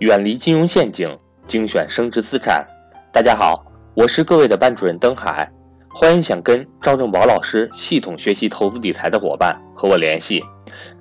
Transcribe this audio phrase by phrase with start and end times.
[0.00, 1.08] 远离金融陷阱，
[1.46, 2.62] 精选升值资产。
[3.10, 3.64] 大家好，
[3.94, 5.50] 我是各位的班主任登海，
[5.88, 10.44] 欢迎想跟赵正宝老师系统学习投资理财的伙伴和我联系。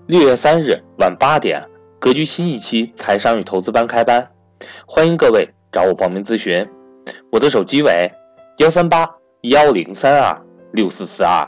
[0.08, 1.62] 六月三日晚八点，
[2.00, 4.26] 格局新一期财商与投资班开班，
[4.88, 6.66] 欢迎各位找我报名咨询。
[7.34, 8.09] 我的手机为
[8.59, 10.41] 幺三八幺零三二
[10.71, 11.46] 六四四二，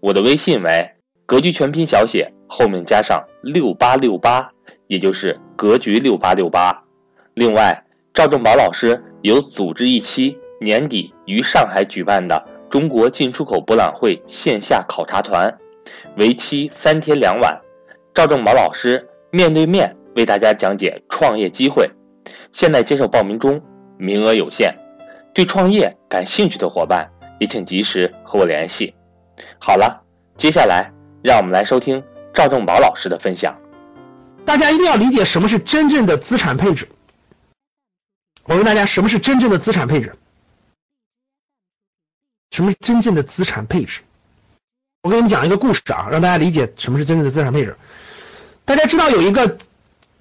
[0.00, 0.88] 我的微信为
[1.26, 4.48] 格局全拼小写后面加上六八六八。
[4.86, 6.83] 也就是格局六八六八。
[7.34, 15.52] 另外，赵正宝老师有组织一期年底于上海举办的中国进出口博览会线下考察团，
[16.16, 17.60] 为期三天两晚。
[18.14, 21.90] 赵正宝老师面对面为大家讲解创业机会，
[22.52, 23.60] 现在接受报名中，
[23.98, 24.72] 名额有限。
[25.34, 28.94] 对创业感兴趣的伙伴也请及时和我联系。
[29.58, 30.00] 好了，
[30.36, 30.88] 接下来
[31.24, 32.00] 让我们来收听
[32.32, 33.52] 赵正宝老师的分享。
[34.44, 36.88] 大家一定要理解什么是真正的资产配置。
[38.46, 40.14] 我问大家，什么是真正的资产配置？
[42.50, 44.00] 什么是真正的资产配置？
[45.02, 47.76] 我给你们讲一个故事啊，让大家理解什么是真正的资产配置。
[48.64, 49.48] 大家知道有一个，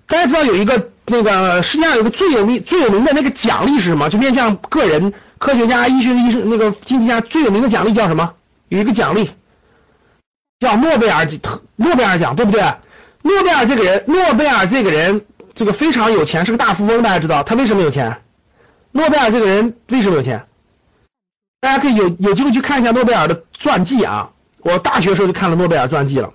[0.08, 4.10] 大家知道有一个那个世界上有个最有名最有名的那个奖励是什么？
[4.10, 8.34] 就面向个人、科学家、医学医生、那个经济家最有名的奖励叫什么？
[8.70, 9.32] 有一个奖励
[10.60, 12.62] 叫诺贝尔特诺贝尔奖，对不对？
[13.22, 17.04] 诺贝尔这个人，诺贝尔这个人，这个非常有钱，是个大富翁。
[17.04, 18.18] 大家知道他为什么有钱？
[18.92, 20.46] 诺贝尔这个人为什么有钱？
[21.62, 24.30] 大家可以有有机会去看一下诺贝尔的传记啊。
[24.62, 26.32] 我大学时候就看了诺贝尔传记了。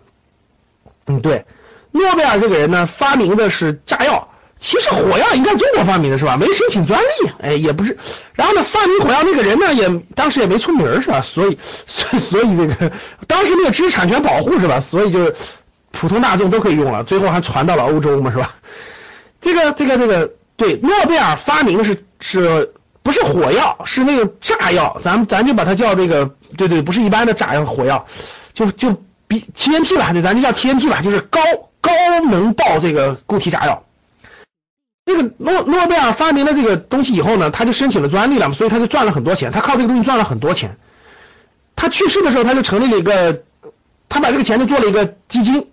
[1.06, 1.44] 嗯，对，
[1.92, 4.28] 诺贝尔这个人呢，发明的是炸药。
[4.60, 6.36] 其实火药应该中国发明的是吧？
[6.36, 7.96] 没申请专利，哎，也不是。
[8.34, 11.20] 然后呢，发明火药那个人呢，也当时也没出名是吧？
[11.26, 12.92] 所以，所以这个
[13.26, 14.80] 当时没有知识产权保护是吧？
[14.80, 15.34] 所以就是。
[15.90, 18.54] 普通大众都可以用了，最后还传到了欧洲嘛，是吧？
[19.40, 22.72] 这个这个这个，对，诺贝尔发明的是是
[23.02, 23.78] 不是火药？
[23.84, 28.06] 是那个炸药，咱咱就把它叫这个，对对，不是一般的炸药火药，
[28.54, 31.40] 就就比 TNT 吧，对咱就叫 TNT 吧，就是高
[31.80, 31.92] 高
[32.28, 33.84] 能爆这个固体炸药。
[35.04, 40.76] 那个诺诺贝尔发明了这个东西以后呢，他就申请了专利了，所以他就赚了很多钱，他靠这个东西赚了很多钱。
[41.76, 43.42] 他去世的时候，他就成立了一个。
[44.10, 45.66] 他把这个钱就做了一个基金，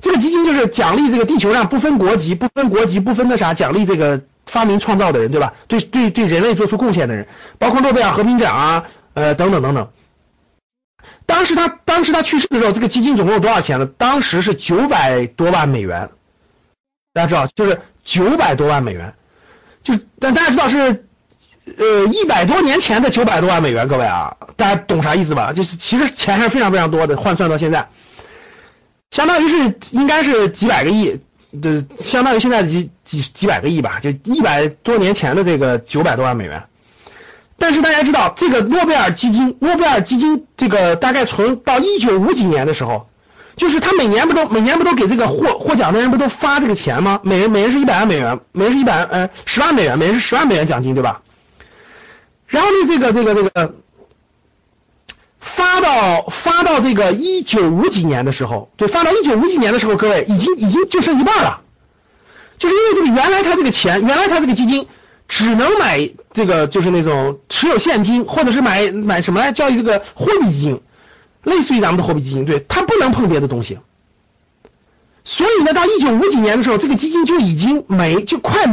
[0.00, 5.52] 这个基金就是奖励这个地球上不分国籍、不分国籍、不分那啥，奖励这个发明创造的人，对吧？
[5.66, 7.26] 对对对，人类做出贡献的人，
[7.58, 9.88] 包括诺贝尔和平奖啊，呃等等等等。
[11.26, 13.86] 当时他当时他去世的时候，这个基金总共有多少钱呢？
[13.98, 16.08] 当时是九百多万美元，
[17.12, 19.12] 大家知道，就是九百多万美元，
[19.82, 21.04] 就但大家知道是。
[21.76, 25.52] 呃，一百多年前的九百多万美元，各位啊，大家懂啥意思吧？
[25.52, 27.86] 就是其实钱还是非常非常多的，换算到现在，
[29.10, 31.20] 相当于是应该是几百个亿，
[31.60, 36.62] 的，相当于现在几几几百个亿吧，就一百多年前的这个九百多万美元。
[37.60, 43.08] 但是大家知道，这个诺贝尔基金，诺贝尔基金这个大概从到一九五几年的时候，
[43.56, 47.18] 就是他每年不都每年不都给这个获获奖的人不都发这个钱吗？
[47.24, 51.20] 每人每人是一百万美元，每人是一百呃十万美元，每人是十万美元奖金，对吧？
[52.46, 53.74] 然后呢，这个这个这个
[55.40, 56.22] 发到
[56.78, 61.60] 到这个一九五几年的时候，对，发到一九五几年的时候，各位已经已经就剩一半了，
[62.58, 64.86] 就是因为这个原来他这个钱，原来他这个基金
[65.28, 70.80] 只能买这个就是那种持有现金，或者是买买什么来叫这个货币基金，
[71.42, 73.78] 类似于咱们的货币基金，对，他不能碰别的东西。
[75.24, 78.64] 所以呢，到一九五几年的时候，这个基金就已经没就快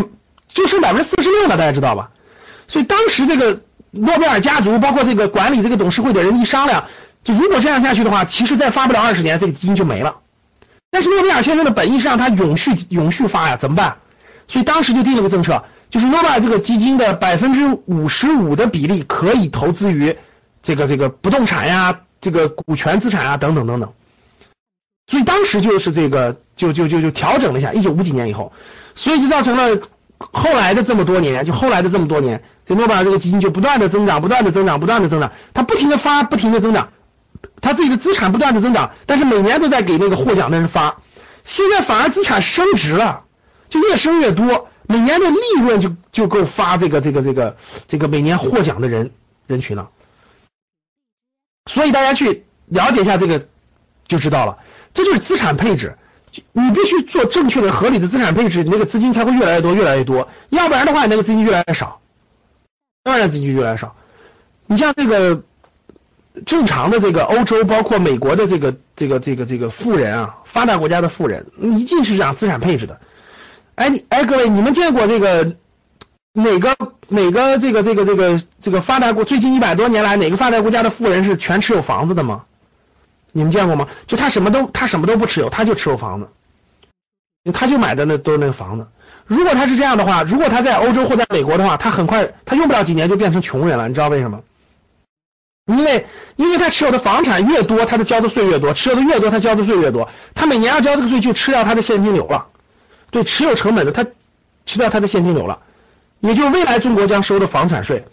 [0.54, 2.12] 就剩百分之四十六了，大家知道吧？
[2.68, 3.62] 所以当时这个
[3.92, 6.86] 诺贝尔家族，包括这个管理这个董事会的人一商量，
[7.26, 10.16] 就如果这样下去的话，其实再发不了二十年，这个基金就没了。
[10.92, 13.98] 但是诺贝尔先生的本意是让他永续永续发呀，怎么办？
[14.48, 20.16] 所以当时就定了个政策，就是诺贝尔这个基金的百分之五十五的比例可以投资于
[20.64, 23.92] 这个这个不动产呀，这个股权资产啊等等等等。
[25.08, 28.54] 所以当时就是这个就就就就调整了一下，一九五几年以后，
[28.94, 29.82] 所以就造成了。
[30.18, 36.88] 后来的这么多年，就后来的这么多年，这诺贝尔这个基金就不断的增长，不断的增长，不断的增长，它不停的发，不停的增长，
[37.66, 40.98] 他自己的资产不断的增长，但是每年都在给那个获奖的人发，
[41.46, 43.24] 现在反而资产升值了，
[43.70, 47.58] 就越升越多，每年的利润就就够发这个这个这个
[47.88, 49.10] 这个每年获奖的人
[49.48, 49.90] 人群了，
[51.72, 53.48] 所以大家去了解一下这个
[54.08, 54.60] 就知道了，
[54.94, 55.98] 这就是资产配置。
[56.52, 60.28] 你必须做正确的、合理的资产配置，你那个资金才会越来越多、越来越多。
[60.50, 62.02] 要不然的话，你那个资金越来越少，
[63.04, 63.96] 当然资金越来越少。
[64.68, 65.42] 你像这个
[66.46, 73.00] 正常的这个欧洲，包括美国的这个、这个、这个、这个富人啊，发达国家的富人，一定是讲资产配置的。
[73.76, 75.56] 哎你哎各位，你们见过这个
[76.34, 76.76] 哪个
[77.10, 82.44] 哪个这个这个这个这个发达国最近一百多年来哪个发达国家的富人是全持有房子的吗？
[83.32, 83.88] 你们见过吗？
[84.08, 86.28] 就他什么都他什么都不持有，他就持有房子，
[87.54, 88.88] 他就买的那都是那个房子。
[89.28, 93.88] 如果他是这样的话，如果他在欧洲或在美国的话，他很快他用不了几年就变成穷人了。
[93.88, 94.40] 你知道为什么？
[95.66, 102.46] 因为因为他持有的房产越多，他的交的税越多，持有的越多，他交的税越多，他每年要交这个税就吃掉他的现金流了。
[103.10, 104.06] 对，持有成本的他
[104.66, 105.58] 吃掉他的现金流了，
[106.20, 108.06] 也就是未来中国将收的房产税。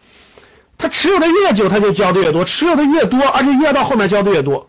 [0.78, 4.68] 他持有的越久，他就交的越多，持有的越多，而且越到后面交的越多。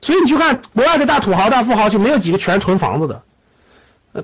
[0.00, 3.22] 所以你去看国外的大土豪、大富豪，就没有几个全囤房子的。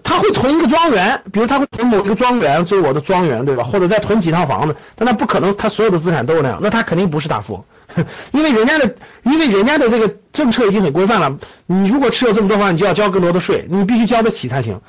[0.05, 3.65] 他会囤一个庄园，比如他会囤某一个庄园，作为我的庄园，对吧？
[3.65, 7.65] 或者再囤几套房子，但他不可能，他所有的资产都是那样，那他肯定不是大富翁，
[8.33, 8.95] 因为人家的，
[9.25, 11.39] 因为人家的这个政策已经很规范了。
[11.67, 14.81] 你如果持有这么多房，你就要交更多的税，你必须交得起才行。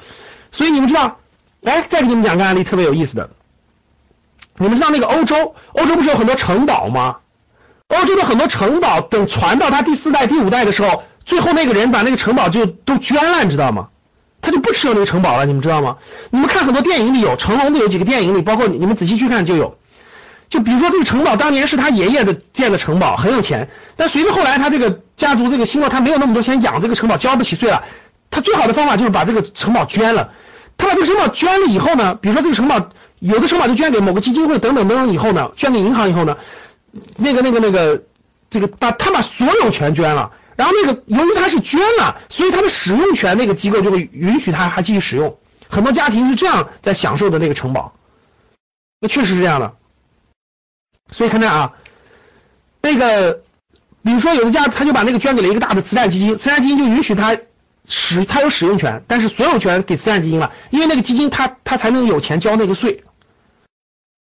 [0.51, 1.17] 所以你们知道，
[1.61, 3.29] 来再给你们讲个案例，特别有意思的。
[4.57, 7.17] 你们知道那个欧洲，欧洲不是有很多城堡吗？
[7.87, 13.87] 欧洲的很多城堡，等传到他第四代、第五代的时候，最后那个人把那个城堡就都捐了，你知道吗？
[14.41, 15.97] 他就不持有那个城堡了，你们知道吗？
[16.29, 19.77] 你们看很多电影里有成龙的有几个电影里，包括你们仔细去看就有。
[20.51, 27.81] 就比如说这个城堡当年是他爷爷的建的城堡，很有钱，但随着后来他这个家族这个兴旺，他没有那么多钱养这个城堡，交不起税了。
[28.29, 30.29] 他最好的方法就是把这个城堡捐了。
[30.77, 32.89] 他把这个城堡捐了以后呢，比如说这个城堡
[33.19, 36.37] 有的城堡就捐给某个基金会等等等等以后呢，捐给银行以后呢。
[37.15, 38.03] 那个、那个、那个，
[38.49, 45.37] 这个把他把所有权捐了，然后那个由于他是捐了，所以他的使用权那个机构就会允许他还继续使用。
[45.69, 47.93] 很多家庭是这样在享受的那个城堡，
[48.99, 49.71] 那确实是这样的。
[51.11, 51.71] 所以看这啊，
[52.81, 53.41] 那个
[54.03, 57.37] 比如说有的家他就把那个捐给了一个大的慈善基金，慈善基金就允许他
[57.87, 63.03] 使他有使用权，但是所有权给慈善基金了，因为那个基金他他才能有钱交那个税，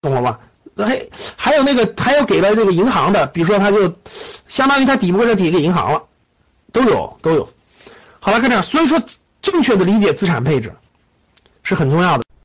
[0.03, 0.41] 懂了吧？
[0.77, 3.93] 还还有那个，还有给了这个银行的，比如说他就
[4.47, 6.05] 相当于他抵不过这抵给银行了，
[6.73, 7.49] 都有都有。
[8.21, 9.03] 好了，看这样，所以说
[9.43, 10.73] 正确的理解资产配置
[11.65, 12.25] 是很重要的。